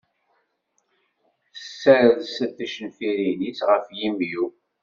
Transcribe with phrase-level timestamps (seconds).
[1.53, 4.43] Tessers ticenfirin-is ɣef yimi-w.